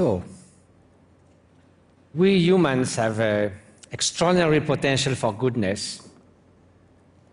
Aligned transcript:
So, 0.00 0.22
we 2.14 2.38
humans 2.38 2.96
have 2.96 3.20
an 3.20 3.52
extraordinary 3.92 4.62
potential 4.62 5.14
for 5.14 5.30
goodness, 5.30 6.08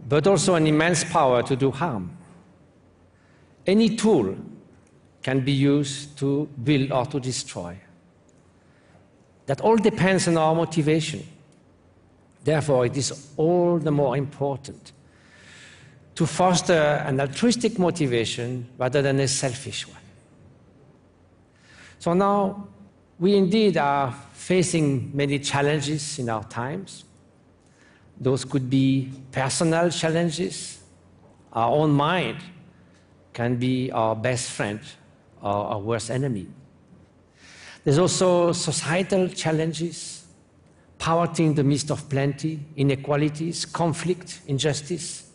but 0.10 0.28
also 0.28 0.56
an 0.56 0.68
immense 0.68 1.06
power 1.06 1.42
to 1.44 1.56
do 1.56 1.72
harm. 1.72 2.18
Any 3.66 3.96
tool 3.96 4.36
can 5.24 5.46
be 5.46 5.54
used 5.54 6.18
to 6.18 6.50
build 6.62 6.92
or 6.92 7.06
to 7.06 7.22
destroy. 7.22 7.78
That 9.46 9.62
all 9.62 9.78
depends 9.78 10.28
on 10.28 10.36
our 10.36 10.54
motivation. 10.54 11.26
Therefore, 12.44 12.86
it 12.86 12.98
is 12.98 13.32
all 13.38 13.80
the 13.80 13.92
more 13.92 14.18
important 14.18 14.92
to 16.16 16.28
foster 16.28 17.02
an 17.08 17.22
altruistic 17.22 17.80
motivation 17.80 18.68
rather 18.78 19.02
than 19.02 19.22
a 19.22 19.28
selfish 19.30 19.88
one. 19.88 20.07
So 22.00 22.14
now 22.14 22.68
we 23.20 23.36
indeed 23.36 23.78
are 23.78 24.12
facing 24.34 25.16
many 25.16 25.40
challenges 25.40 26.20
in 26.20 26.30
our 26.30 26.44
times. 26.44 27.06
Those 28.20 28.46
could 28.46 28.70
be 28.70 29.12
personal 29.32 29.90
challenges. 29.90 30.80
Our 31.54 31.72
own 31.72 31.92
mind 31.92 32.38
can 33.34 33.58
be 33.58 33.92
our 33.92 34.16
best 34.16 34.52
friend 34.52 34.80
or 35.42 35.52
our 35.52 35.80
worst 35.80 36.10
enemy. 36.10 36.48
There's 37.84 38.00
also 38.00 38.52
societal 38.52 39.30
challenges, 39.30 40.26
poverty 40.98 41.46
in 41.46 41.56
the 41.56 41.64
midst 41.64 41.90
of 41.92 42.10
plenty, 42.10 42.60
inequalities, 42.76 43.66
conflict, 43.66 44.42
injustice. 44.48 45.30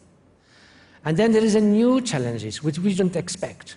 And 1.05 1.17
then 1.17 1.33
there 1.33 1.45
is 1.45 1.55
a 1.55 1.61
new 1.61 2.01
challenges 2.01 2.63
which 2.63 2.79
we 2.79 2.95
don't 2.95 3.17
expect. 3.17 3.77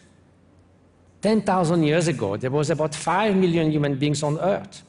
10,000 1.22 1.84
years 1.84 2.08
ago, 2.08 2.38
there 2.38 2.52
was 2.52 2.70
about 2.70 2.94
5 2.94 3.36
million 3.36 3.72
human 3.72 3.96
beings 3.96 4.22
on 4.24 4.40
Earth. 4.40 4.84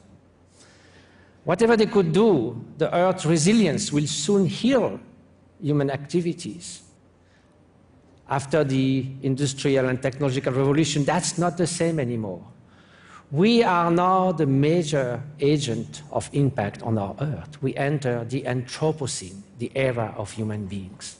Whatever 1.43 1.77
they 1.77 1.85
could 1.85 2.11
do, 2.11 2.63
the 2.77 2.93
Earth's 2.93 3.25
resilience 3.25 3.91
will 3.91 4.05
soon 4.05 4.45
heal 4.45 4.99
human 5.61 5.89
activities. 5.89 6.83
After 8.29 8.63
the 8.63 9.05
industrial 9.23 9.87
and 9.87 10.01
technological 10.01 10.51
revolution, 10.51 11.05
that's 11.05 11.37
not 11.37 11.57
the 11.57 11.65
same 11.65 11.99
anymore. 11.99 12.43
We 13.31 13.63
are 13.63 13.89
now 13.91 14.31
the 14.31 14.45
major 14.45 15.21
agent 15.39 16.03
of 16.11 16.29
impact 16.33 16.81
on 16.83 16.97
our 16.97 17.15
Earth. 17.19 17.61
We 17.61 17.75
enter 17.75 18.25
the 18.25 18.43
Anthropocene, 18.43 19.41
the 19.57 19.71
era 19.75 20.13
of 20.17 20.31
human 20.31 20.65
beings. 20.65 21.17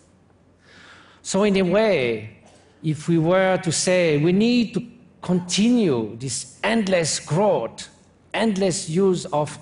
So, 1.21 1.43
in 1.43 1.57
a 1.57 1.63
way, 1.63 2.37
if 2.83 3.07
we 3.07 3.17
were 3.17 3.57
to 3.57 3.71
say 3.71 4.17
we 4.17 4.31
need 4.31 4.73
to 4.73 4.81
continue 5.21 6.15
this 6.17 6.59
endless 6.63 7.19
growth, 7.19 7.89
endless 8.33 8.89
use 8.89 9.25
of 9.25 9.57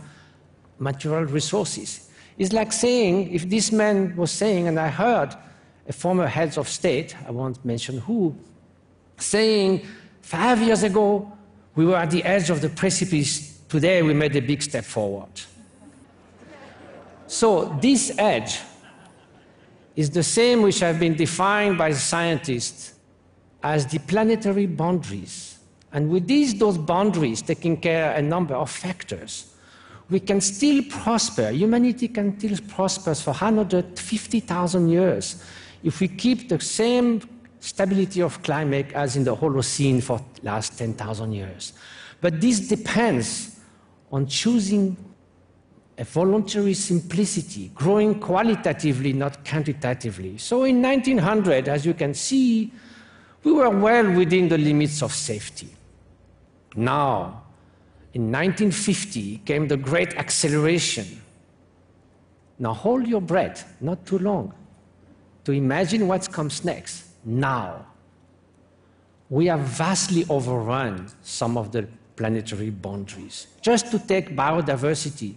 material 0.79 1.25
resources. 1.25 2.09
It's 2.37 2.51
like 2.51 2.73
saying, 2.73 3.33
if 3.33 3.49
this 3.49 3.71
man 3.71 4.15
was 4.15 4.31
saying, 4.31 4.67
and 4.67 4.79
I 4.79 4.89
heard 4.89 5.35
a 5.87 5.93
former 5.93 6.27
head 6.27 6.57
of 6.57 6.67
state, 6.67 7.15
I 7.27 7.31
won't 7.31 7.63
mention 7.63 7.99
who, 7.99 8.35
saying, 9.17 9.85
five 10.21 10.61
years 10.61 10.83
ago, 10.83 11.31
we 11.75 11.85
were 11.85 11.95
at 11.95 12.11
the 12.11 12.23
edge 12.23 12.49
of 12.49 12.61
the 12.61 12.69
precipice. 12.69 13.59
Today, 13.69 14.01
we 14.01 14.13
made 14.13 14.35
a 14.35 14.41
big 14.41 14.61
step 14.61 14.83
forward. 14.83 15.29
So, 17.27 17.77
this 17.81 18.11
edge 18.17 18.59
is 19.95 20.09
the 20.09 20.23
same 20.23 20.61
which 20.61 20.79
have 20.79 20.99
been 20.99 21.15
defined 21.15 21.77
by 21.77 21.93
scientists 21.93 22.94
as 23.65 23.87
the 23.87 23.97
planetary 23.97 24.67
boundaries. 24.67 25.57
And 25.91 26.11
with 26.11 26.27
these, 26.27 26.53
those 26.59 26.77
boundaries, 26.77 27.41
taking 27.41 27.77
care 27.77 28.13
a 28.13 28.21
number 28.21 28.53
of 28.53 28.69
factors, 28.69 29.55
we 30.07 30.19
can 30.19 30.39
still 30.39 30.83
prosper. 30.83 31.49
Humanity 31.49 32.07
can 32.09 32.37
still 32.37 32.59
prosper 32.67 33.15
for 33.15 33.31
150,000 33.31 34.89
years 34.89 35.43
if 35.83 35.99
we 35.99 36.07
keep 36.07 36.47
the 36.47 36.59
same 36.59 37.21
stability 37.59 38.21
of 38.21 38.43
climate 38.43 38.91
as 38.93 39.15
in 39.15 39.23
the 39.23 39.35
Holocene 39.35 40.03
for 40.03 40.19
the 40.35 40.45
last 40.45 40.77
10,000 40.77 41.33
years. 41.33 41.73
But 42.21 42.39
this 42.39 42.67
depends 42.67 43.59
on 44.11 44.27
choosing 44.27 44.95
a 45.97 46.03
voluntary 46.03 46.75
simplicity, 46.75 47.71
growing 47.73 48.19
qualitatively, 48.19 49.13
not 49.13 49.43
quantitatively. 49.43 50.37
So 50.37 50.65
in 50.65 50.83
1900, 50.83 51.67
as 51.67 51.83
you 51.83 51.95
can 51.95 52.13
see, 52.13 52.71
we 53.45 53.51
were 53.51 53.69
well 53.69 54.11
within 54.11 54.49
the 54.49 54.57
limits 54.57 55.03
of 55.03 55.13
safety. 55.13 55.69
Now, 56.75 57.43
in 58.13 58.31
1950 58.31 59.37
came 59.45 59.67
the 59.67 59.77
great 59.77 60.15
acceleration. 60.17 61.21
Now 62.57 62.73
hold 62.73 63.07
your 63.07 63.21
breath, 63.21 63.71
not 63.79 64.03
too 64.05 64.17
long, 64.17 64.51
to 65.43 65.51
imagine 65.51 66.07
what 66.07 66.29
comes 66.31 66.65
next. 66.65 67.05
Now, 67.23 67.85
we 69.29 69.45
have 69.45 69.59
vastly 69.59 70.25
overrun 70.27 71.07
some 71.21 71.55
of 71.55 71.71
the 71.71 71.87
planetary 72.15 72.71
boundaries. 72.71 73.47
Just 73.61 73.91
to 73.91 73.99
take 73.99 74.35
biodiversity, 74.35 75.35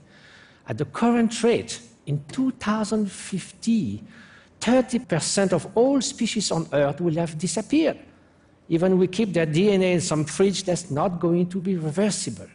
at 0.67 0.79
the 0.79 0.85
current 0.87 1.43
rate, 1.43 1.81
in 2.07 2.25
2050, 2.33 4.03
30% 4.61 5.53
of 5.53 5.67
all 5.75 6.01
species 6.01 6.51
on 6.51 6.67
Earth 6.73 7.01
will 7.01 7.15
have 7.15 7.39
disappeared. 7.39 7.99
Even 8.69 8.99
we 8.99 9.07
keep 9.07 9.33
their 9.33 9.47
DNA 9.47 9.95
in 9.95 10.01
some 10.01 10.25
fridge, 10.25 10.65
that's 10.65 10.91
not 10.91 11.21
going 11.21 11.49
to 11.49 11.61
be 11.61 11.77
reversible. 11.77 12.49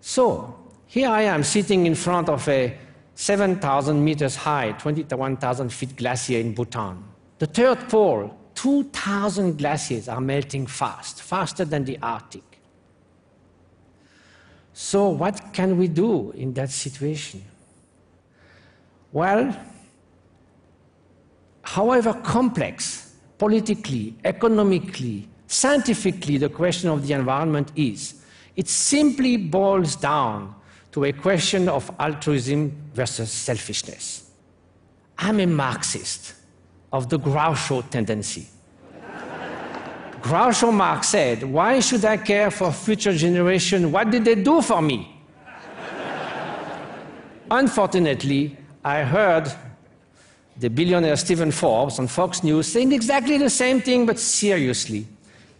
So, 0.00 0.54
here 0.86 1.08
I 1.08 1.22
am 1.22 1.44
sitting 1.44 1.86
in 1.86 1.94
front 1.94 2.28
of 2.28 2.48
a 2.48 2.76
7,000 3.14 4.02
meters 4.02 4.36
high, 4.36 4.72
21,000 4.72 5.72
feet 5.72 5.96
glacier 5.96 6.38
in 6.38 6.54
Bhutan. 6.54 7.04
The 7.38 7.46
third 7.46 7.88
pole, 7.88 8.36
2,000 8.54 9.58
glaciers 9.58 10.08
are 10.08 10.20
melting 10.20 10.66
fast, 10.66 11.22
faster 11.22 11.64
than 11.64 11.84
the 11.84 11.98
Arctic. 12.02 12.42
So, 14.72 15.08
what 15.08 15.52
can 15.52 15.76
we 15.76 15.88
do 15.88 16.30
in 16.32 16.54
that 16.54 16.70
situation? 16.70 17.44
Well, 19.12 19.56
however 21.74 22.14
complex 22.14 23.14
politically, 23.36 24.14
economically, 24.24 25.28
scientifically 25.46 26.38
the 26.38 26.48
question 26.48 26.88
of 26.88 27.06
the 27.06 27.12
environment 27.12 27.70
is, 27.76 28.22
it 28.56 28.66
simply 28.68 29.36
boils 29.36 29.94
down 29.94 30.54
to 30.92 31.04
a 31.04 31.12
question 31.12 31.68
of 31.68 31.90
altruism 32.00 32.74
versus 32.94 33.30
selfishness. 33.30 34.30
I'm 35.18 35.40
a 35.40 35.46
Marxist 35.46 36.34
of 36.90 37.10
the 37.10 37.18
Groucho 37.18 37.88
tendency. 37.90 38.46
Groucho 40.22 40.72
Marx 40.72 41.08
said, 41.08 41.42
Why 41.42 41.80
should 41.80 42.04
I 42.06 42.16
care 42.16 42.50
for 42.50 42.72
future 42.72 43.12
generations? 43.12 43.86
What 43.86 44.10
did 44.10 44.24
they 44.24 44.36
do 44.36 44.62
for 44.62 44.80
me? 44.80 45.20
Unfortunately, 47.50 48.56
I 48.82 49.02
heard 49.02 49.52
the 50.58 50.68
billionaire 50.68 51.16
Stephen 51.16 51.52
Forbes 51.52 51.98
on 51.98 52.08
Fox 52.08 52.42
News 52.42 52.66
saying 52.66 52.92
exactly 52.92 53.38
the 53.38 53.50
same 53.50 53.80
thing, 53.80 54.06
but 54.06 54.18
seriously. 54.18 55.06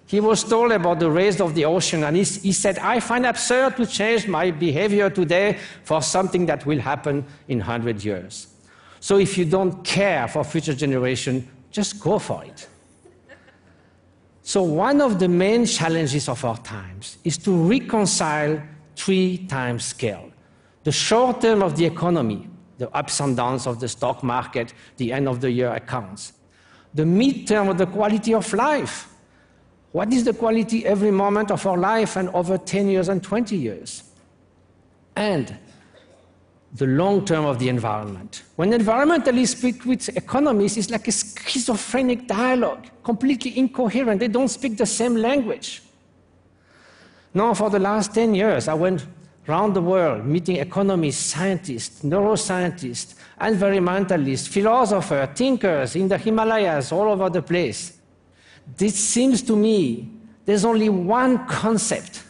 He 0.06 0.20
was 0.20 0.42
told 0.42 0.72
about 0.72 1.00
the 1.00 1.10
rise 1.10 1.40
of 1.40 1.54
the 1.54 1.66
ocean, 1.66 2.02
and 2.02 2.16
he, 2.16 2.24
he, 2.24 2.52
said, 2.52 2.78
I 2.78 2.98
find 2.98 3.26
absurd 3.26 3.76
to 3.76 3.86
change 3.86 4.26
my 4.26 4.50
behavior 4.50 5.10
today 5.10 5.58
for 5.84 6.00
something 6.00 6.46
that 6.46 6.64
will 6.64 6.80
happen 6.80 7.26
in 7.46 7.58
100 7.58 8.02
years. 8.02 8.48
So 9.00 9.18
if 9.18 9.36
you 9.36 9.44
don't 9.44 9.84
care 9.84 10.26
for 10.26 10.44
future 10.44 10.74
generations, 10.74 11.44
just 11.70 12.00
go 12.00 12.18
for 12.18 12.42
it. 12.44 12.66
So 14.42 14.62
one 14.62 15.02
of 15.02 15.18
the 15.18 15.28
main 15.28 15.66
challenges 15.66 16.26
of 16.26 16.42
our 16.42 16.56
times 16.56 17.18
is 17.22 17.36
to 17.38 17.52
reconcile 17.52 18.62
three 18.96 19.46
time 19.46 19.78
scale. 19.78 20.30
The 20.84 20.92
short 20.92 21.42
term 21.42 21.62
of 21.62 21.76
the 21.76 21.84
economy, 21.84 22.48
the 22.78 22.88
ups 22.96 23.20
and 23.20 23.36
downs 23.36 23.66
of 23.66 23.80
the 23.80 23.88
stock 23.88 24.22
market, 24.22 24.72
the 24.96 25.12
end 25.12 25.28
of 25.28 25.40
the 25.40 25.50
year 25.50 25.70
accounts. 25.70 26.32
The 26.94 27.02
midterm 27.04 27.68
of 27.68 27.76
the 27.76 27.86
quality 27.86 28.32
of 28.32 28.52
life. 28.54 29.08
What 29.92 30.12
is 30.12 30.24
the 30.24 30.32
quality 30.32 30.86
every 30.86 31.10
moment 31.10 31.50
of 31.50 31.66
our 31.66 31.76
life 31.76 32.16
and 32.16 32.28
over 32.30 32.56
10 32.56 32.88
years 32.88 33.08
and 33.08 33.22
20 33.22 33.56
years? 33.56 34.04
And 35.16 35.56
the 36.74 36.86
long 36.86 37.24
term 37.24 37.44
of 37.46 37.58
the 37.58 37.68
environment. 37.68 38.42
When 38.56 38.72
environmentalists 38.72 39.56
speak 39.56 39.84
with 39.84 40.08
economists, 40.16 40.76
it's 40.76 40.90
like 40.90 41.08
a 41.08 41.12
schizophrenic 41.12 42.26
dialogue, 42.26 42.86
completely 43.02 43.56
incoherent. 43.58 44.20
They 44.20 44.28
don't 44.28 44.48
speak 44.48 44.76
the 44.76 44.86
same 44.86 45.16
language. 45.16 45.82
Now, 47.32 47.54
for 47.54 47.70
the 47.70 47.78
last 47.78 48.14
10 48.14 48.34
years, 48.34 48.68
I 48.68 48.74
went 48.74 49.06
around 49.48 49.72
the 49.74 49.80
world 49.80 50.26
meeting 50.26 50.56
economists, 50.56 51.24
scientists, 51.24 52.02
neuroscientists, 52.02 53.14
environmentalists, 53.40 54.48
philosophers, 54.48 55.28
thinkers 55.34 55.96
in 55.96 56.08
the 56.08 56.18
Himalayas, 56.18 56.92
all 56.92 57.08
over 57.08 57.30
the 57.30 57.42
place. 57.42 57.98
This 58.76 58.94
seems 58.94 59.42
to 59.42 59.56
me 59.56 60.10
there's 60.44 60.64
only 60.64 60.88
one 60.88 61.46
concept 61.46 62.24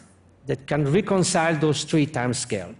that 0.45 0.65
can 0.65 0.91
reconcile 0.91 1.55
those 1.55 1.83
three 1.83 2.05
time 2.05 2.33
scales. 2.33 2.75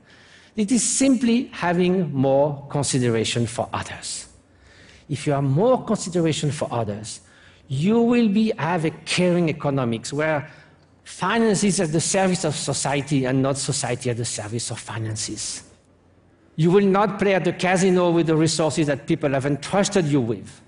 It 0.55 0.71
is 0.71 0.83
simply 0.83 1.45
having 1.53 2.11
more 2.13 2.65
consideration 2.69 3.45
for 3.45 3.69
others. 3.71 4.27
If 5.07 5.25
you 5.25 5.33
have 5.33 5.43
more 5.43 5.83
consideration 5.85 6.51
for 6.51 6.67
others, 6.71 7.21
you 7.67 8.01
will 8.01 8.27
be, 8.27 8.51
have 8.57 8.85
a 8.85 8.89
caring 8.89 9.49
economics 9.49 10.11
where 10.11 10.49
finances 11.09 11.79
at 11.81 11.91
the 11.91 11.99
service 11.99 12.45
of 12.45 12.55
society 12.55 13.25
and 13.25 13.41
not 13.41 13.57
society 13.57 14.11
at 14.11 14.17
the 14.17 14.23
service 14.23 14.69
of 14.69 14.79
finances. 14.79 15.63
You 16.55 16.69
will 16.69 16.85
not 16.85 17.17
play 17.17 17.33
at 17.33 17.43
the 17.43 17.51
casino 17.51 18.11
with 18.11 18.27
the 18.27 18.35
resources 18.35 18.85
that 18.87 19.07
people 19.07 19.31
have 19.31 19.47
entrusted 19.47 20.05
you 20.05 20.21
with. 20.21 20.61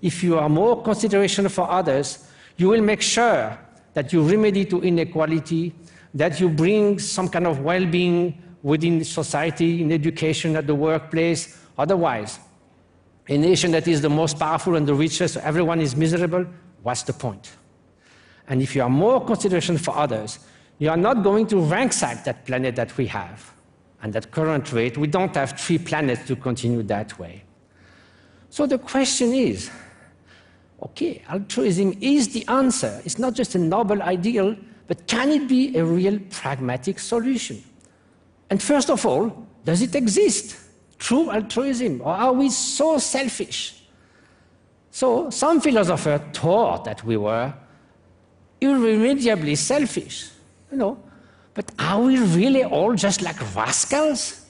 If 0.00 0.22
you 0.22 0.38
are 0.38 0.48
more 0.48 0.80
consideration 0.80 1.48
for 1.48 1.68
others, 1.68 2.24
you 2.56 2.68
will 2.68 2.82
make 2.82 3.02
sure 3.02 3.58
that 3.94 4.12
you 4.12 4.22
remedy 4.22 4.64
to 4.66 4.80
inequality, 4.80 5.74
that 6.14 6.38
you 6.38 6.48
bring 6.48 7.00
some 7.00 7.28
kind 7.28 7.46
of 7.46 7.60
well-being 7.60 8.40
within 8.62 9.04
society, 9.04 9.82
in 9.82 9.90
education, 9.90 10.54
at 10.56 10.66
the 10.66 10.74
workplace. 10.74 11.58
Otherwise, 11.76 12.38
a 13.28 13.36
nation 13.36 13.72
that 13.72 13.88
is 13.88 14.00
the 14.00 14.08
most 14.08 14.38
powerful 14.38 14.76
and 14.76 14.86
the 14.86 14.94
richest, 14.94 15.36
everyone 15.38 15.80
is 15.80 15.96
miserable, 15.96 16.46
what's 16.82 17.02
the 17.02 17.12
point? 17.12 17.50
And 18.48 18.60
if 18.60 18.74
you 18.76 18.82
are 18.82 18.90
more 18.90 19.24
consideration 19.24 19.78
for 19.78 19.96
others, 19.96 20.38
you 20.78 20.90
are 20.90 20.96
not 20.96 21.22
going 21.22 21.46
to 21.48 21.58
ransack 21.58 22.24
that 22.24 22.44
planet 22.44 22.76
that 22.76 22.96
we 22.96 23.06
have. 23.06 23.52
And 24.02 24.14
at 24.16 24.30
current 24.30 24.72
rate, 24.72 24.98
we 24.98 25.06
don't 25.06 25.34
have 25.34 25.58
three 25.58 25.78
planets 25.78 26.26
to 26.26 26.36
continue 26.36 26.82
that 26.84 27.18
way. 27.18 27.42
So 28.50 28.66
the 28.66 28.78
question 28.78 29.32
is, 29.32 29.70
okay, 30.82 31.22
altruism 31.28 31.96
is 32.00 32.28
the 32.28 32.46
answer. 32.48 33.00
It's 33.04 33.18
not 33.18 33.34
just 33.34 33.54
a 33.54 33.58
noble 33.58 34.02
ideal, 34.02 34.56
but 34.86 35.06
can 35.06 35.30
it 35.30 35.48
be 35.48 35.76
a 35.76 35.84
real 35.84 36.18
pragmatic 36.30 36.98
solution? 36.98 37.62
And 38.50 38.62
first 38.62 38.90
of 38.90 39.06
all, 39.06 39.46
does 39.64 39.80
it 39.80 39.94
exist? 39.94 40.56
True 40.98 41.30
altruism? 41.30 42.02
Or 42.02 42.14
are 42.14 42.32
we 42.32 42.50
so 42.50 42.98
selfish? 42.98 43.82
So 44.90 45.30
some 45.30 45.60
philosophers 45.60 46.20
thought 46.32 46.84
that 46.84 47.02
we 47.04 47.16
were 47.16 47.52
irremediably 48.64 49.54
selfish, 49.54 50.30
you 50.70 50.78
know. 50.78 50.98
But 51.52 51.70
are 51.78 52.00
we 52.00 52.18
really 52.18 52.64
all 52.64 52.94
just 52.94 53.22
like 53.22 53.38
rascals? 53.54 54.46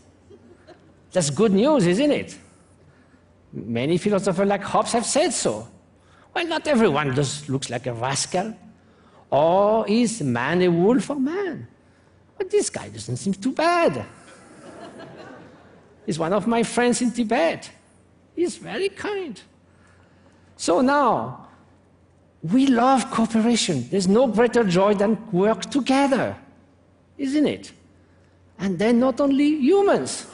That's 1.13 1.31
good 1.31 1.53
news, 1.53 1.87
isn't 1.87 2.11
it? 2.11 2.39
Many 3.53 3.99
philosophers 3.99 4.49
like 4.49 4.63
Hobbes 4.63 4.93
have 4.93 5.07
said 5.07 5.33
so. 5.33 5.69
Well, 6.35 6.47
not 6.47 6.67
everyone 6.67 7.15
just 7.15 7.49
looks 7.49 7.71
like 7.71 7.87
a 7.87 7.93
rascal. 7.93 8.57
Or 9.31 9.87
is 9.89 10.23
man 10.23 10.63
a 10.63 10.69
wolf 10.69 11.11
or 11.11 11.21
man? 11.21 11.69
But 12.37 12.51
this 12.51 12.71
guy 12.71 12.89
doesn't 12.89 13.17
seem 13.17 13.35
too 13.35 13.53
bad. 13.53 14.05
He's 16.07 16.19
one 16.19 16.33
of 16.33 16.47
my 16.47 16.63
friends 16.63 17.01
in 17.01 17.13
Tibet. 17.13 17.71
He's 18.35 18.57
very 18.57 18.89
kind. 18.89 19.41
So 20.57 20.81
now, 20.81 21.44
we 22.53 22.67
love 22.67 23.11
cooperation. 23.11 23.89
There's 23.91 24.09
no 24.09 24.27
greater 24.27 24.65
joy 24.65 24.95
than 24.95 25.19
work 25.33 25.63
together, 25.71 26.37
isn't 27.17 27.47
it? 27.47 27.73
And 28.59 28.79
then 28.79 29.01
not 29.01 29.21
only 29.21 29.57
humans. 29.57 30.27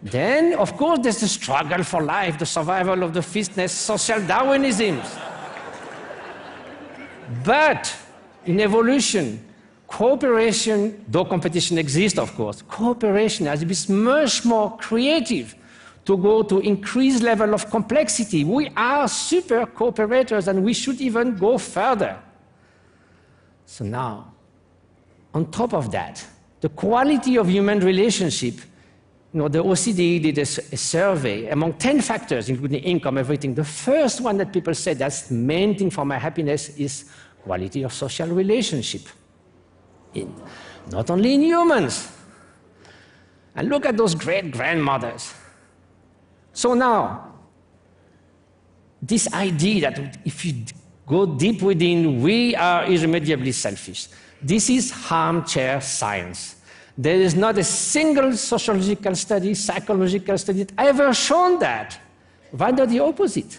Then, 0.00 0.54
of 0.54 0.76
course, 0.76 1.00
there's 1.02 1.20
the 1.20 1.28
struggle 1.28 1.82
for 1.82 2.02
life, 2.02 2.38
the 2.38 2.46
survival 2.46 3.02
of 3.02 3.12
the 3.12 3.22
fittest, 3.22 3.82
social 3.82 4.20
Darwinism. 4.20 5.00
but 7.42 7.96
in 8.44 8.60
evolution, 8.60 9.44
Cooperation, 9.94 11.04
though 11.06 11.24
competition 11.24 11.78
exists, 11.78 12.18
of 12.18 12.34
course, 12.34 12.62
cooperation 12.62 13.46
has 13.46 13.60
to 13.60 13.66
be 13.66 13.76
much 13.92 14.44
more 14.44 14.76
creative 14.76 15.54
to 16.04 16.16
go 16.16 16.42
to 16.42 16.60
increased 16.60 17.22
level 17.22 17.54
of 17.54 17.70
complexity. 17.70 18.44
We 18.44 18.68
are 18.76 19.08
super 19.08 19.66
cooperators 19.66 20.48
and 20.48 20.62
we 20.62 20.74
should 20.74 21.00
even 21.00 21.36
go 21.36 21.58
further. 21.58 22.18
So 23.64 23.84
now, 23.84 24.34
on 25.32 25.50
top 25.50 25.72
of 25.72 25.90
that, 25.92 26.24
the 26.60 26.68
quality 26.68 27.36
of 27.36 27.48
human 27.48 27.80
relationship, 27.80 28.54
you 29.32 29.40
know, 29.40 29.48
the 29.48 29.62
OECD 29.62 30.22
did 30.22 30.38
a, 30.38 30.42
a 30.42 30.76
survey 30.76 31.48
among 31.48 31.74
10 31.74 32.00
factors, 32.02 32.48
including 32.48 32.82
income, 32.82 33.18
everything. 33.18 33.54
The 33.54 33.64
first 33.64 34.20
one 34.20 34.36
that 34.38 34.52
people 34.52 34.74
said 34.74 34.98
that's 34.98 35.28
the 35.28 35.34
main 35.34 35.76
thing 35.76 35.90
for 35.90 36.04
my 36.04 36.18
happiness 36.18 36.76
is 36.76 37.10
quality 37.42 37.82
of 37.82 37.92
social 37.92 38.28
relationship 38.28 39.02
in, 40.14 40.34
not 40.90 41.10
only 41.10 41.34
in 41.34 41.42
humans. 41.42 42.10
And 43.56 43.68
look 43.68 43.86
at 43.86 43.96
those 43.96 44.14
great 44.14 44.50
grandmothers. 44.50 45.32
So 46.54 46.72
now, 46.72 47.32
this 49.02 49.30
idea 49.34 49.90
that 49.90 50.18
if 50.24 50.44
you 50.44 50.64
go 51.06 51.26
deep 51.26 51.60
within, 51.60 52.22
we 52.22 52.54
are 52.56 52.86
irremediably 52.86 53.52
selfish. 53.52 54.08
This 54.40 54.70
is 54.70 54.94
armchair 55.10 55.80
science. 55.80 56.56
There 56.96 57.20
is 57.20 57.34
not 57.34 57.58
a 57.58 57.64
single 57.64 58.32
sociological 58.36 59.16
study, 59.16 59.52
psychological 59.54 60.38
study 60.38 60.62
that 60.62 60.72
ever 60.78 61.12
shown 61.12 61.58
that. 61.58 61.98
Rather 62.52 62.86
the 62.86 63.00
opposite. 63.00 63.58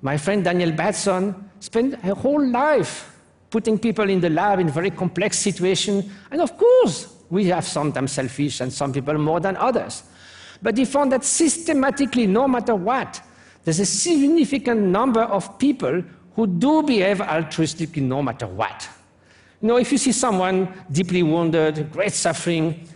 My 0.00 0.16
friend 0.16 0.42
Daniel 0.42 0.72
Batson 0.72 1.50
spent 1.60 2.02
a 2.02 2.14
whole 2.14 2.44
life 2.48 3.14
putting 3.50 3.78
people 3.78 4.08
in 4.08 4.20
the 4.20 4.30
lab 4.30 4.58
in 4.58 4.70
very 4.70 4.90
complex 4.90 5.38
situations. 5.38 6.10
And 6.30 6.40
of 6.40 6.56
course, 6.56 7.14
we 7.28 7.44
have 7.46 7.66
sometimes 7.66 8.12
selfish 8.12 8.60
and 8.60 8.72
some 8.72 8.92
people 8.92 9.18
more 9.18 9.40
than 9.40 9.56
others. 9.56 10.04
But 10.62 10.76
he 10.76 10.84
found 10.84 11.12
that 11.12 11.24
systematically, 11.24 12.26
no 12.26 12.46
matter 12.46 12.74
what, 12.74 13.20
there's 13.64 13.80
a 13.80 13.86
significant 13.86 14.80
number 14.80 15.22
of 15.22 15.58
people 15.58 16.02
who 16.34 16.46
do 16.46 16.82
behave 16.82 17.18
altruistically 17.18 18.02
no 18.02 18.22
matter 18.22 18.46
what. 18.46 18.88
You 19.60 19.68
know, 19.68 19.76
if 19.76 19.92
you 19.92 19.98
see 19.98 20.12
someone 20.12 20.72
deeply 20.90 21.22
wounded, 21.22 21.92
great 21.92 22.12
suffering, 22.12 22.88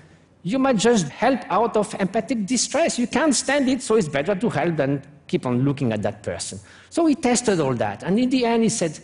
you 0.42 0.58
might 0.58 0.76
just 0.76 1.08
help 1.08 1.40
out 1.50 1.76
of 1.76 1.94
empathic 2.00 2.46
distress. 2.46 2.98
You 2.98 3.06
can't 3.06 3.34
stand 3.34 3.68
it, 3.68 3.82
so 3.82 3.96
it's 3.96 4.08
better 4.08 4.34
to 4.34 4.48
help 4.48 4.76
than 4.76 5.02
keep 5.26 5.46
on 5.46 5.64
looking 5.64 5.92
at 5.92 6.02
that 6.02 6.22
person. 6.22 6.60
So 6.90 7.06
he 7.06 7.14
tested 7.14 7.60
all 7.60 7.74
that, 7.74 8.02
and 8.02 8.18
in 8.18 8.30
the 8.30 8.44
end 8.44 8.62
he 8.62 8.68
said, 8.68 8.98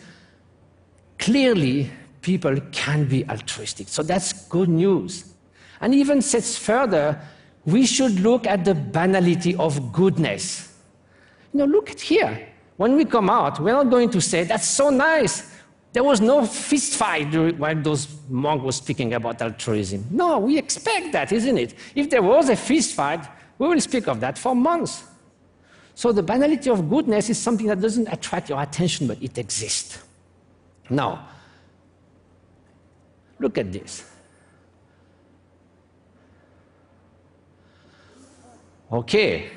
clearly 1.18 1.90
people 2.23 2.58
can 2.73 3.06
be 3.06 3.28
altruistic. 3.28 3.88
So 3.88 4.02
that's 4.02 4.32
good 4.49 4.68
news. 4.68 5.35
And 5.80 5.94
even 5.94 6.20
says 6.20 6.58
further, 6.58 7.20
we 7.64 7.87
should 7.87 8.21
look 8.21 8.47
at 8.47 8.64
the 8.64 8.75
banality 8.75 9.55
of 9.57 9.93
goodness. 9.93 10.75
You 11.52 11.61
know, 11.61 11.64
look 11.67 11.90
at 11.90 12.00
here. 12.00 12.49
When 12.76 12.97
we 12.97 13.05
come 13.05 13.29
out, 13.29 13.61
we're 13.61 13.73
not 13.73 13.90
going 13.90 14.11
to 14.11 14.21
say, 14.21 14.45
that's 14.45 14.67
so 14.67 14.90
nice. 14.90 15.55
There 15.93 16.05
was 16.05 16.21
no 16.21 16.47
fist 16.47 16.95
fight 16.95 17.26
while 17.59 17.75
those 17.75 18.09
monks 18.29 18.64
were 18.64 18.73
speaking 18.73 19.14
about 19.14 19.43
altruism. 19.43 20.07
No, 20.11 20.38
we 20.38 20.57
expect 20.57 21.12
that, 21.12 21.33
isn't 21.33 21.59
it? 21.59 21.75
If 21.95 22.09
there 22.09 22.23
was 22.23 22.49
a 22.49 22.57
fist 22.57 22.95
fight, 22.95 23.26
we 23.59 23.69
will 23.69 23.81
speak 23.81 24.07
of 24.07 24.21
that 24.21 24.38
for 24.38 24.55
months. 24.55 25.05
So 25.95 26.12
the 26.12 26.23
banality 26.23 26.71
of 26.71 26.88
goodness 26.88 27.29
is 27.29 27.38
something 27.38 27.67
that 27.67 27.81
doesn't 27.81 28.09
attract 28.11 28.49
your 28.49 28.62
attention, 28.62 29.09
but 29.09 29.21
it 29.21 29.37
exists. 29.37 29.99
Now, 30.88 31.29
look 33.38 33.59
at 33.59 33.71
this. 33.73 34.11
Okay, 38.92 39.50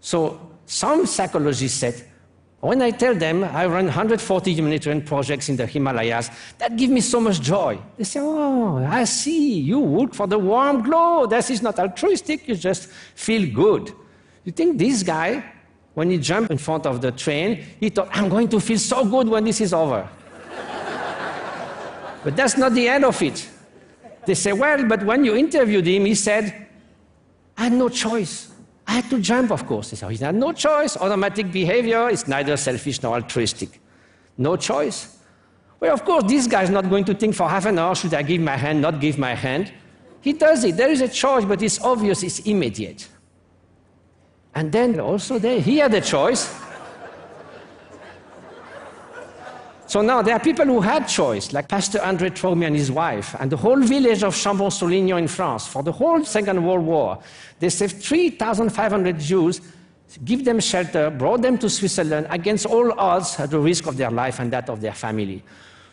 so 0.00 0.50
some 0.66 1.06
psychologists 1.06 1.78
said, 1.78 2.04
when 2.60 2.82
I 2.82 2.90
tell 2.90 3.14
them 3.14 3.42
I 3.42 3.64
run 3.64 3.86
140 3.86 4.52
humanitarian 4.52 5.02
projects 5.02 5.48
in 5.48 5.56
the 5.56 5.66
Himalayas, 5.66 6.30
that 6.58 6.76
gives 6.76 6.92
me 6.92 7.00
so 7.00 7.18
much 7.20 7.40
joy. 7.40 7.78
They 7.96 8.04
say, 8.04 8.20
oh, 8.20 8.76
I 8.84 9.04
see, 9.04 9.60
you 9.60 9.80
work 9.80 10.12
for 10.12 10.26
the 10.26 10.38
warm 10.38 10.82
glow. 10.82 11.26
This 11.26 11.48
is 11.48 11.62
not 11.62 11.78
altruistic, 11.78 12.46
you 12.46 12.56
just 12.56 12.90
feel 13.14 13.50
good. 13.54 13.94
You 14.44 14.52
think 14.52 14.78
this 14.78 15.02
guy 15.02 15.42
when 15.94 16.10
he 16.10 16.18
jumped 16.18 16.50
in 16.50 16.58
front 16.58 16.86
of 16.86 17.00
the 17.00 17.12
train, 17.12 17.64
he 17.80 17.88
thought, 17.88 18.08
I'm 18.12 18.28
going 18.28 18.48
to 18.48 18.60
feel 18.60 18.78
so 18.78 19.04
good 19.04 19.28
when 19.28 19.44
this 19.44 19.60
is 19.60 19.72
over. 19.72 20.08
but 22.24 22.36
that's 22.36 22.56
not 22.56 22.74
the 22.74 22.88
end 22.88 23.04
of 23.04 23.20
it. 23.22 23.48
They 24.24 24.34
say, 24.34 24.52
well, 24.52 24.86
but 24.86 25.02
when 25.04 25.24
you 25.24 25.34
interviewed 25.34 25.86
him, 25.86 26.04
he 26.04 26.14
said, 26.14 26.68
I 27.60 27.64
had 27.64 27.74
no 27.74 27.90
choice. 27.90 28.50
I 28.86 28.92
had 28.92 29.10
to 29.10 29.20
jump, 29.20 29.50
of 29.50 29.66
course. 29.66 29.90
He 29.90 29.96
said, 29.96 30.10
he 30.10 30.16
had 30.16 30.34
no 30.34 30.52
choice. 30.52 30.96
Automatic 30.96 31.52
behavior 31.52 32.08
is 32.08 32.26
neither 32.26 32.56
selfish 32.56 33.02
nor 33.02 33.16
altruistic. 33.16 33.78
No 34.38 34.56
choice. 34.56 35.18
Well, 35.78 35.92
of 35.92 36.02
course, 36.06 36.24
this 36.24 36.46
guy 36.46 36.62
is 36.62 36.70
not 36.70 36.88
going 36.88 37.04
to 37.04 37.14
think 37.14 37.34
for 37.34 37.46
half 37.50 37.66
an 37.66 37.78
hour, 37.78 37.94
should 37.94 38.14
I 38.14 38.22
give 38.22 38.40
my 38.40 38.56
hand, 38.56 38.80
not 38.80 38.98
give 38.98 39.18
my 39.18 39.34
hand? 39.34 39.70
He 40.22 40.32
does 40.32 40.64
it. 40.64 40.78
There 40.78 40.90
is 40.90 41.02
a 41.02 41.08
choice, 41.08 41.44
but 41.44 41.60
it's 41.60 41.78
obvious, 41.82 42.22
it's 42.22 42.38
immediate. 42.40 43.06
And 44.54 44.72
then 44.72 44.98
also 44.98 45.38
there, 45.38 45.60
he 45.60 45.76
had 45.76 45.92
a 45.92 46.00
choice. 46.00 46.48
So 49.90 50.02
now 50.02 50.22
there 50.22 50.34
are 50.36 50.38
people 50.38 50.66
who 50.66 50.80
had 50.80 51.08
choice, 51.08 51.52
like 51.52 51.66
Pastor 51.66 51.98
André 51.98 52.30
Trocmé 52.30 52.68
and 52.68 52.76
his 52.76 52.92
wife, 52.92 53.34
and 53.40 53.50
the 53.50 53.56
whole 53.56 53.80
village 53.80 54.22
of 54.22 54.36
Chambon-sur-Lignon 54.36 55.18
in 55.18 55.26
France 55.26 55.66
for 55.66 55.82
the 55.82 55.90
whole 55.90 56.24
Second 56.24 56.64
World 56.64 56.86
War. 56.86 57.18
They 57.58 57.70
saved 57.70 58.00
3,500 58.00 59.18
Jews, 59.18 59.60
give 60.24 60.44
them 60.44 60.60
shelter, 60.60 61.10
brought 61.10 61.42
them 61.42 61.58
to 61.58 61.68
Switzerland 61.68 62.28
against 62.30 62.66
all 62.66 62.92
odds 63.00 63.40
at 63.40 63.50
the 63.50 63.58
risk 63.58 63.88
of 63.88 63.96
their 63.96 64.12
life 64.12 64.38
and 64.38 64.52
that 64.52 64.70
of 64.70 64.80
their 64.80 64.94
family. 64.94 65.42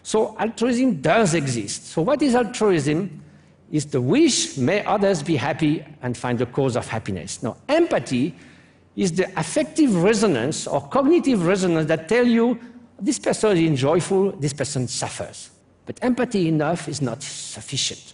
So 0.03 0.37
altruism 0.37 1.01
does 1.01 1.33
exist. 1.33 1.87
So 1.87 2.03
what 2.03 2.21
is 2.21 2.35
altruism? 2.35 3.23
Is 3.71 3.87
the 3.87 3.99
wish 3.99 4.57
may 4.57 4.85
others 4.85 5.23
be 5.23 5.37
happy 5.37 5.83
and 6.03 6.15
find 6.15 6.37
the 6.37 6.45
cause 6.45 6.75
of 6.75 6.87
happiness. 6.87 7.41
Now, 7.41 7.57
empathy 7.67 8.35
is 8.95 9.13
the 9.13 9.27
affective 9.39 10.03
resonance 10.03 10.67
or 10.67 10.87
cognitive 10.87 11.47
resonance 11.47 11.87
that 11.87 12.07
tell 12.07 12.27
you 12.27 12.59
this 12.99 13.19
person 13.19 13.57
is 13.57 13.79
joyful, 13.79 14.31
this 14.31 14.53
person 14.53 14.87
suffers. 14.87 15.51
But 15.85 15.99
empathy 16.03 16.47
enough 16.47 16.89
is 16.89 17.01
not 17.01 17.23
sufficient. 17.23 18.13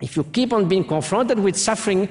If 0.00 0.16
you 0.16 0.24
keep 0.24 0.52
on 0.52 0.68
being 0.68 0.84
confronted 0.84 1.38
with 1.38 1.56
suffering, 1.56 2.08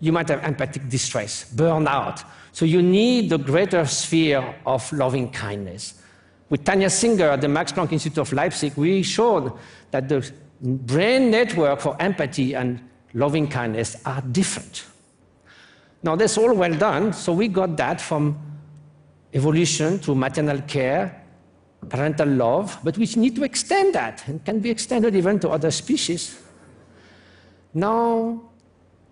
you 0.00 0.12
might 0.12 0.28
have 0.28 0.42
empathic 0.44 0.88
distress, 0.88 1.52
burnout. 1.54 2.24
So 2.52 2.64
you 2.64 2.82
need 2.82 3.30
the 3.30 3.38
greater 3.38 3.84
sphere 3.84 4.54
of 4.66 4.90
loving 4.92 5.30
kindness. 5.30 6.02
With 6.50 6.64
Tania 6.64 6.88
Singer 6.88 7.30
at 7.30 7.42
the 7.42 7.48
Max 7.48 7.72
Planck 7.72 7.92
Institute 7.92 8.18
of 8.18 8.32
Leipzig, 8.32 8.74
we 8.76 9.02
showed 9.02 9.52
that 9.90 10.08
the 10.08 10.28
brain 10.62 11.30
network 11.30 11.80
for 11.80 12.00
empathy 12.00 12.54
and 12.54 12.80
loving 13.12 13.46
kindness 13.48 13.96
are 14.06 14.22
different. 14.22 14.86
Now, 16.02 16.16
that's 16.16 16.38
all 16.38 16.54
well 16.54 16.74
done, 16.74 17.12
so 17.12 17.32
we 17.32 17.48
got 17.48 17.76
that 17.76 18.00
from 18.00 18.38
evolution 19.32 19.98
through 19.98 20.14
maternal 20.14 20.60
care, 20.62 21.24
parental 21.88 22.28
love, 22.28 22.78
but 22.82 22.96
we 22.98 23.06
need 23.16 23.36
to 23.36 23.44
extend 23.44 23.94
that 23.94 24.26
and 24.26 24.44
can 24.44 24.60
be 24.60 24.70
extended 24.70 25.14
even 25.14 25.38
to 25.40 25.48
other 25.48 25.70
species. 25.70 26.40
Now, 27.74 28.42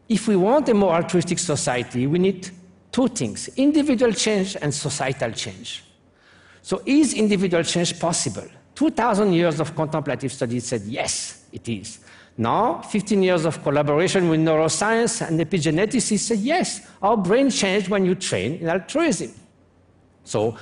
if 0.08 0.28
we 0.28 0.36
want 0.36 0.68
a 0.68 0.74
more 0.74 0.94
altruistic 0.94 1.38
society, 1.38 2.06
we 2.06 2.18
need 2.18 2.50
two 2.90 3.08
things 3.08 3.48
individual 3.56 4.12
change 4.12 4.56
and 4.60 4.72
societal 4.72 5.32
change. 5.32 5.84
So, 6.62 6.82
is 6.84 7.14
individual 7.14 7.62
change 7.62 7.98
possible? 7.98 8.48
2,000 8.74 9.32
years 9.32 9.60
of 9.60 9.74
contemplative 9.74 10.32
studies 10.32 10.66
said 10.66 10.82
yes, 10.82 11.44
it 11.52 11.68
is. 11.68 12.00
Now, 12.36 12.82
15 12.82 13.22
years 13.22 13.46
of 13.46 13.62
collaboration 13.62 14.28
with 14.28 14.40
neuroscience 14.40 15.26
and 15.26 15.40
epigeneticists 15.40 16.18
said 16.18 16.38
yes, 16.40 16.86
our 17.00 17.16
brain 17.16 17.50
changed 17.50 17.88
when 17.88 18.04
you 18.04 18.14
train 18.14 18.56
in 18.56 18.68
altruism. 18.68 19.32
So 20.26 20.56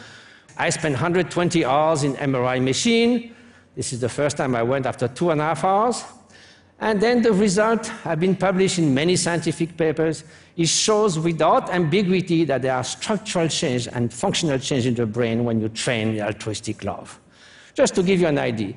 I 0.56 0.70
spent 0.70 0.94
120 0.94 1.64
hours 1.64 2.04
in 2.04 2.14
MRI 2.14 2.62
machine. 2.62 3.34
This 3.74 3.92
is 3.92 4.00
the 4.00 4.08
first 4.08 4.36
time 4.36 4.54
I 4.54 4.62
went 4.62 4.86
after 4.86 5.08
two 5.08 5.30
and 5.30 5.40
a 5.40 5.44
half 5.44 5.64
hours. 5.64 6.04
And 6.80 7.00
then 7.00 7.22
the 7.22 7.32
result 7.32 7.86
have 7.86 8.20
been 8.20 8.36
published 8.36 8.78
in 8.78 8.92
many 8.92 9.16
scientific 9.16 9.76
papers. 9.76 10.24
It 10.56 10.68
shows 10.68 11.18
without 11.18 11.70
ambiguity 11.70 12.44
that 12.44 12.62
there 12.62 12.74
are 12.74 12.84
structural 12.84 13.48
change 13.48 13.88
and 13.88 14.12
functional 14.12 14.58
change 14.58 14.86
in 14.86 14.94
the 14.94 15.06
brain 15.06 15.44
when 15.44 15.60
you 15.60 15.68
train 15.68 16.20
altruistic 16.20 16.84
love. 16.84 17.18
Just 17.74 17.94
to 17.94 18.02
give 18.02 18.20
you 18.20 18.26
an 18.26 18.38
idea, 18.38 18.74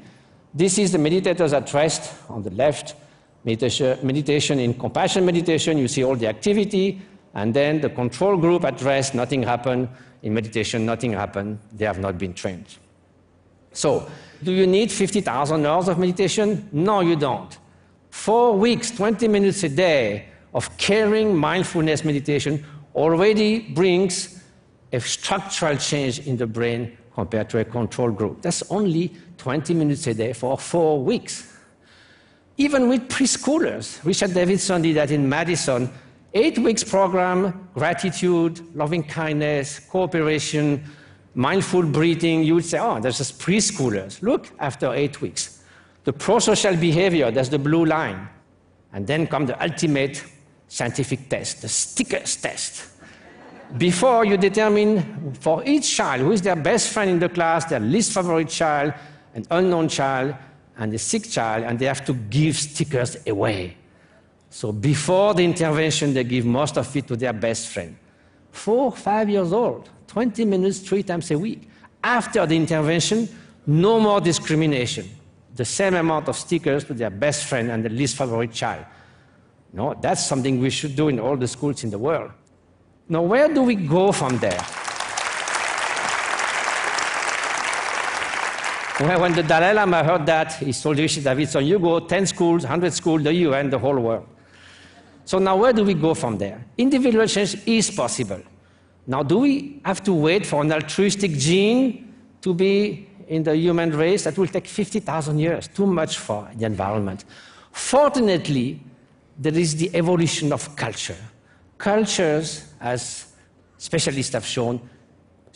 this 0.54 0.78
is 0.78 0.92
the 0.92 0.98
meditators 0.98 1.54
at 1.54 1.72
rest 1.74 2.14
on 2.30 2.44
the 2.44 2.50
left, 2.52 2.96
meditation, 3.44 4.00
meditation 4.02 4.60
in 4.60 4.74
compassion 4.74 5.26
meditation. 5.26 5.78
You 5.78 5.88
see 5.88 6.04
all 6.04 6.16
the 6.16 6.28
activity, 6.28 7.02
and 7.34 7.54
then 7.54 7.82
the 7.82 7.90
control 7.90 8.38
group 8.38 8.64
at 8.64 8.82
rest, 8.82 9.14
nothing 9.14 9.44
happened 9.44 9.90
in 10.24 10.34
meditation, 10.34 10.86
nothing 10.86 11.14
happened. 11.14 11.60
They 11.74 11.86
have 11.86 12.00
not 12.00 12.18
been 12.18 12.34
trained. 12.34 12.78
So, 13.72 14.10
do 14.44 14.52
you 14.52 14.68
need 14.68 14.92
50,000 14.92 15.66
hours 15.66 15.88
of 15.88 16.00
meditation? 16.00 16.68
No, 16.72 17.02
you 17.02 17.16
don't. 17.16 17.58
Four 18.10 18.58
weeks, 18.58 18.92
20 18.92 19.28
minutes 19.28 19.64
a 19.64 19.70
day 19.70 20.26
of 20.54 20.76
caring 20.78 21.36
mindfulness 21.36 22.04
meditation 22.04 22.66
already 22.96 23.60
brings 23.60 24.44
a 24.92 25.00
structural 25.00 25.78
change 25.78 26.20
in 26.20 26.38
the 26.38 26.48
brain 26.48 26.98
compared 27.14 27.50
to 27.50 27.60
a 27.60 27.66
control 27.66 28.12
group. 28.12 28.42
That's 28.42 28.64
only 28.72 29.12
20 29.38 29.74
minutes 29.74 30.08
a 30.08 30.14
day 30.14 30.34
for 30.34 30.58
four 30.58 31.04
weeks. 31.04 31.54
Even 32.58 32.90
with 32.90 33.08
preschoolers, 33.08 34.04
Richard 34.04 34.34
Davidson 34.34 34.82
did 34.82 34.96
that 34.96 35.12
in 35.12 35.30
Madison 35.30 35.90
eight 36.38 36.60
weeks 36.60 36.84
program, 36.84 37.70
gratitude, 37.74 38.62
loving 38.76 39.04
kindness, 39.04 39.80
cooperation, 39.80 40.84
mindful 41.34 41.84
breathing, 41.84 42.44
you 42.44 42.56
would 42.56 42.66
say, 42.66 42.80
oh, 42.80 43.00
there's 43.00 43.18
just 43.18 43.40
preschoolers. 43.40 44.22
Look, 44.22 44.52
after 44.60 44.94
eight 44.94 45.22
weeks. 45.22 45.64
The 46.04 46.14
prosocial 46.14 46.80
behavior, 46.80 47.32
that's 47.32 47.50
the 47.50 47.60
blue 47.60 47.86
line. 47.86 48.28
And 48.94 49.06
then 49.06 49.28
come 49.28 49.46
the 49.46 49.62
ultimate 49.62 50.24
scientific 50.68 51.30
test, 51.30 51.62
the 51.62 51.70
stickers 51.70 52.36
test. 52.38 52.90
Before 53.78 54.26
you 54.26 54.38
determine 54.38 55.34
for 55.34 55.64
each 55.66 55.96
child 55.96 56.22
who 56.22 56.32
is 56.32 56.42
their 56.42 56.56
best 56.56 56.90
friend 56.90 57.12
in 57.12 57.20
the 57.20 57.30
class, 57.30 57.66
their 57.66 57.80
least 57.80 58.14
favorite 58.14 58.50
child, 58.50 58.94
an 59.34 59.46
unknown 59.52 59.90
child, 59.90 60.36
and 60.78 60.94
a 60.94 60.98
sick 60.98 61.30
child, 61.30 61.64
and 61.64 61.78
they 61.78 61.86
have 61.86 62.06
to 62.06 62.14
give 62.14 62.56
stickers 62.56 63.18
away. 63.28 63.77
So 64.58 64.72
before 64.72 65.36
the 65.36 65.44
intervention, 65.44 66.16
they 66.16 66.24
give 66.24 66.44
most 66.44 66.80
of 66.80 66.96
it 66.96 67.08
to 67.10 67.16
their 67.16 67.32
best 67.32 67.68
friend. 67.68 67.96
Four, 68.50 68.92
five 68.92 69.30
years 69.30 69.54
old, 69.54 69.88
20 70.08 70.46
minutes, 70.46 70.80
three 70.80 71.04
times 71.04 71.30
a 71.30 71.38
week. 71.38 71.70
After 72.04 72.44
the 72.48 72.56
intervention, 72.56 73.30
no 73.68 74.00
more 74.00 74.20
discrimination. 74.20 75.08
The 75.54 75.64
same 75.64 75.94
amount 75.94 76.28
of 76.28 76.36
stickers 76.36 76.86
to 76.86 76.96
their 76.96 77.12
best 77.12 77.46
friend 77.46 77.70
and 77.70 77.86
the 77.86 77.90
least 77.90 78.18
favorite 78.18 78.52
child. 78.52 78.84
No, 79.74 79.94
that's 80.02 80.26
something 80.26 80.60
we 80.60 80.72
should 80.72 80.96
do 80.96 81.10
in 81.10 81.20
all 81.20 81.38
the 81.38 81.48
schools 81.48 81.84
in 81.84 81.92
the 81.92 82.00
world. 82.00 82.32
Now, 83.08 83.22
where 83.22 83.54
do 83.54 83.62
we 83.62 83.76
go 83.76 84.12
from 84.12 84.40
there? 84.40 84.66
Well, 89.02 89.22
when 89.22 89.34
the 89.34 89.44
Dalai 89.44 89.74
Lama 89.76 90.04
heard 90.04 90.26
that, 90.26 90.54
he 90.54 90.74
told 90.74 90.98
Richie 90.98 91.22
Davidson, 91.22 91.64
you 91.64 91.78
go 91.78 92.00
10 92.00 92.26
schools, 92.26 92.64
100 92.64 92.92
schools, 92.92 93.22
the 93.22 93.32
UN, 93.32 93.70
the 93.70 93.78
whole 93.78 94.00
world. 94.00 94.28
So 95.28 95.40
now 95.40 95.58
where 95.58 95.74
do 95.74 95.84
we 95.84 95.94
go 95.94 96.14
from 96.14 96.38
there? 96.38 96.66
Individual 96.78 97.28
change 97.28 97.58
is 97.68 97.92
possible. 97.92 98.42
Now, 99.06 99.24
do 99.24 99.40
we 99.40 99.82
have 99.84 100.02
to 100.06 100.14
wait 100.14 100.46
for 100.46 100.62
an 100.62 100.72
altruistic 100.72 101.34
gene 101.34 102.14
to 102.42 102.54
be 102.54 103.10
in 103.28 103.44
the 103.44 103.54
human 103.54 103.92
race? 103.92 104.24
That 104.24 104.38
will 104.38 104.48
take 104.48 104.68
50,000 104.68 105.38
years, 105.38 105.68
too 105.68 105.86
much 105.86 106.18
for 106.18 106.50
the 106.56 106.66
environment. 106.66 107.26
Fortunately, 107.74 108.80
there 109.38 109.54
is 109.54 109.76
the 109.76 109.94
evolution 109.94 110.54
of 110.54 110.74
culture. 110.78 111.18
Cultures, 111.78 112.74
as 112.80 113.34
specialists 113.78 114.32
have 114.32 114.46
shown, 114.46 114.80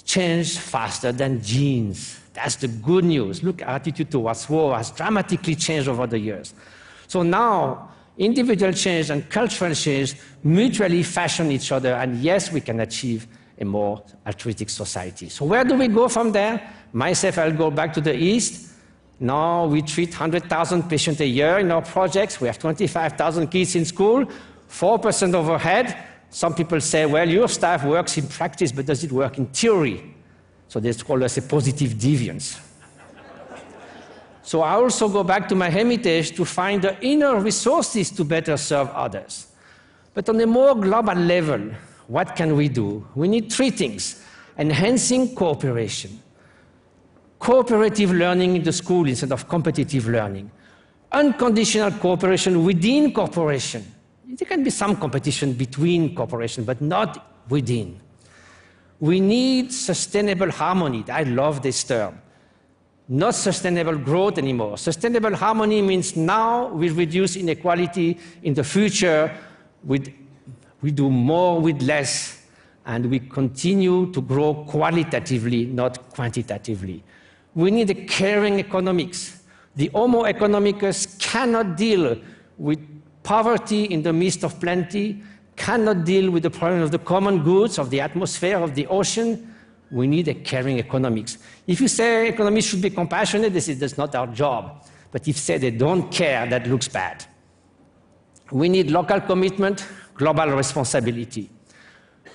change 0.04 0.58
faster 0.58 1.14
than 1.14 1.42
genes. 1.42 2.20
That's 2.34 2.58
the 2.58 2.68
good 2.68 3.06
news. 3.06 3.42
Look, 3.42 3.62
attitude 3.62 4.12
towards 4.12 4.50
war 4.50 4.76
has 4.76 4.92
dramatically 4.92 5.56
changed 5.56 5.88
over 5.88 6.08
the 6.08 6.20
years. 6.20 6.54
So 7.08 7.24
now, 7.24 7.91
individual 8.22 8.72
change 8.72 9.10
and 9.10 9.28
cultural 9.30 9.74
change 9.74 10.16
mutually 10.44 11.04
fashion 11.04 11.52
each 11.52 11.72
other, 11.72 11.94
and 11.94 12.22
yes, 12.22 12.52
we 12.52 12.62
can 12.62 12.80
achieve 12.80 13.28
a 13.60 13.66
more 13.66 14.04
altruistic 14.26 14.70
society. 14.70 15.28
So, 15.30 15.46
where 15.46 15.64
do 15.64 15.76
we 15.76 15.88
go 15.88 16.08
from 16.08 16.32
there? 16.32 16.62
Myself, 16.94 17.38
I'll 17.38 17.52
go 17.52 17.72
back 17.72 17.94
to 17.94 18.02
the 18.02 18.16
east. 18.16 18.70
Now 19.20 19.66
we 19.68 19.82
treat 19.84 20.10
100,000 20.10 20.90
patients 20.90 21.20
a 21.22 21.28
year 21.28 21.60
in 21.60 21.72
our 21.72 21.84
projects. 21.84 22.42
We 22.42 22.48
have 22.48 22.58
25,000 22.58 23.48
kids 23.50 23.76
in 23.76 23.86
school, 23.86 24.26
4% 24.70 25.36
overhead. 25.36 25.96
Some 26.32 26.56
people 26.56 26.82
say, 26.82 27.06
well, 27.06 27.30
your 27.30 27.48
staff 27.48 27.84
works 27.84 28.18
in 28.18 28.28
practice, 28.28 28.72
but 28.72 28.88
does 28.88 29.04
it 29.04 29.12
work 29.12 29.38
in 29.38 29.46
theory? 29.48 30.16
So 30.70 30.80
they 30.80 30.94
call 30.94 31.24
us 31.24 31.38
a 31.38 31.44
positive 31.44 31.92
deviance. 31.92 32.60
So 34.44 34.62
I 34.62 34.74
also 34.74 35.08
go 35.08 35.24
back 35.24 35.48
to 35.50 35.56
my 35.56 35.70
hermitage 35.70 36.36
to 36.36 36.46
find 36.46 36.82
the 36.82 37.00
inner 37.02 37.40
resources 37.40 38.10
to 38.12 38.24
better 38.24 38.58
serve 38.58 38.90
others. 38.90 39.48
But 40.14 40.28
on 40.30 40.40
a 40.42 40.48
more 40.48 40.76
global 40.76 41.14
level, 41.14 41.72
what 42.08 42.36
can 42.36 42.56
we 42.56 42.68
do? 42.68 43.08
We 43.16 43.28
need 43.28 43.52
three 43.52 43.70
things 43.70 44.24
enhancing 44.58 45.34
cooperation, 45.34 46.20
cooperative 47.40 48.12
learning 48.12 48.58
in 48.58 48.64
the 48.64 48.74
school 48.74 49.08
instead 49.08 49.32
of 49.32 49.48
competitive 49.48 50.08
learning, 50.08 50.52
unconditional 51.12 51.92
cooperation 51.92 52.66
within 52.66 53.14
cooperation. 53.14 53.86
There 54.28 54.48
can 54.48 54.64
be 54.64 54.70
some 54.70 54.98
competition 54.98 55.54
between 55.54 56.16
cooperation, 56.16 56.64
but 56.64 56.82
not 56.82 57.46
within. 57.50 58.00
We 59.00 59.20
need 59.20 59.74
sustainable 59.74 60.52
harmony. 60.52 61.04
I 61.10 61.24
love 61.24 61.62
this 61.62 61.84
term 61.84 62.22
not 63.12 63.36
sustainable 63.36 63.98
growth 63.98 64.38
anymore. 64.38 64.78
Sustainable 64.78 65.36
harmony 65.36 65.82
means 65.82 66.16
now 66.16 66.70
we 66.70 66.90
reduce 66.90 67.36
inequality, 67.36 68.18
in 68.42 68.54
the 68.54 68.64
future 68.64 69.36
we, 69.84 70.02
we 70.82 70.92
do 70.92 71.10
more 71.10 71.60
with 71.60 71.82
less, 71.82 72.42
and 72.86 73.08
we 73.08 73.20
continue 73.20 74.10
to 74.14 74.22
grow 74.22 74.64
qualitatively, 74.66 75.66
not 75.66 76.10
quantitatively. 76.12 77.04
We 77.54 77.70
need 77.70 77.90
a 77.90 77.96
caring 77.96 78.60
economics. 78.60 79.44
The 79.76 79.88
Homo 79.94 80.24
economicus 80.24 81.20
cannot 81.20 81.76
deal 81.76 82.18
with 82.58 82.80
poverty 83.24 83.84
in 83.86 84.04
the 84.04 84.14
midst 84.14 84.46
of 84.46 84.58
plenty, 84.62 85.22
cannot 85.58 86.06
deal 86.06 86.32
with 86.32 86.44
the 86.44 86.50
problem 86.50 86.82
of 86.82 86.92
the 86.92 87.00
common 87.00 87.44
goods, 87.44 87.78
of 87.78 87.90
the 87.90 88.00
atmosphere, 88.00 88.58
of 88.58 88.74
the 88.74 88.88
ocean. 88.88 89.51
We 89.92 90.08
need 90.08 90.30
a 90.30 90.34
caring 90.34 90.80
economics. 90.80 91.38
If 91.68 91.82
you 91.82 91.90
say 91.90 92.30
economists 92.30 92.70
should 92.70 92.82
be 92.82 92.90
compassionate, 92.90 93.52
this 93.52 93.68
is 93.68 93.78
that's 93.78 93.98
not 93.98 94.16
our 94.16 94.28
job. 94.28 94.86
But 95.12 95.22
if 95.24 95.28
you 95.28 95.34
say 95.34 95.58
they 95.58 95.72
don't 95.72 96.10
care, 96.12 96.48
that 96.48 96.66
looks 96.68 96.88
bad. 96.88 97.26
We 98.52 98.70
need 98.70 98.90
local 98.90 99.20
commitment, 99.20 99.86
global 100.14 100.48
responsibility. 100.48 101.50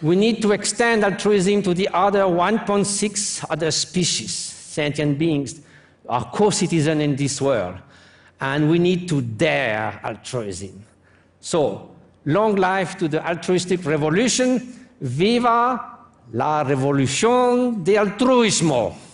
We 0.02 0.16
need 0.16 0.42
to 0.42 0.52
extend 0.52 1.04
altruism 1.04 1.62
to 1.62 1.72
the 1.72 1.88
other 1.92 2.24
1.6 2.24 3.44
other 3.48 3.70
species, 3.70 4.34
sentient 4.34 5.18
beings, 5.18 5.62
our 6.06 6.24
co-citizens 6.30 7.00
in 7.00 7.16
this 7.16 7.40
world. 7.40 7.76
And 8.38 8.70
we 8.70 8.78
need 8.78 9.08
to 9.08 9.22
dare 9.22 9.98
altruism. 10.04 10.84
So, 11.40 11.90
long 12.26 12.56
life 12.56 12.98
to 12.98 13.08
the 13.08 13.26
altruistic 13.26 13.86
revolution. 13.86 14.74
Viva 15.00 15.95
la 16.32 16.64
revolución 16.64 17.84
de 17.84 17.98
altruismo. 17.98 19.05